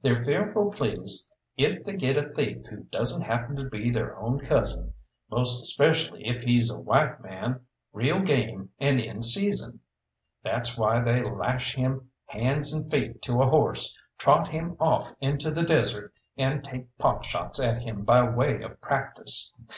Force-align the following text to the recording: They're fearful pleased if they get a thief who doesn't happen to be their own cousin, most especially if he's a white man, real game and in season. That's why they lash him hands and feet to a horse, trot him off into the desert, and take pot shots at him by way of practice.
They're 0.00 0.24
fearful 0.24 0.70
pleased 0.72 1.30
if 1.58 1.84
they 1.84 1.92
get 1.92 2.16
a 2.16 2.30
thief 2.32 2.64
who 2.70 2.84
doesn't 2.84 3.20
happen 3.20 3.56
to 3.56 3.68
be 3.68 3.90
their 3.90 4.16
own 4.16 4.38
cousin, 4.40 4.94
most 5.30 5.60
especially 5.60 6.26
if 6.26 6.40
he's 6.40 6.72
a 6.72 6.80
white 6.80 7.20
man, 7.22 7.66
real 7.92 8.20
game 8.20 8.70
and 8.78 8.98
in 8.98 9.20
season. 9.20 9.80
That's 10.42 10.78
why 10.78 11.00
they 11.00 11.22
lash 11.22 11.74
him 11.74 12.08
hands 12.24 12.72
and 12.72 12.90
feet 12.90 13.20
to 13.24 13.42
a 13.42 13.50
horse, 13.50 13.94
trot 14.16 14.48
him 14.48 14.78
off 14.80 15.12
into 15.20 15.50
the 15.50 15.62
desert, 15.62 16.14
and 16.38 16.64
take 16.64 16.96
pot 16.96 17.26
shots 17.26 17.60
at 17.62 17.82
him 17.82 18.02
by 18.02 18.26
way 18.26 18.62
of 18.62 18.80
practice. 18.80 19.52